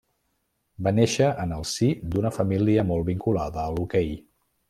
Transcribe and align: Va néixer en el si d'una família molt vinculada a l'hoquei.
Va 0.87 0.93
néixer 0.99 1.27
en 1.43 1.53
el 1.57 1.65
si 1.73 1.91
d'una 2.15 2.33
família 2.39 2.87
molt 2.93 3.07
vinculada 3.13 3.61
a 3.67 3.77
l'hoquei. 3.77 4.13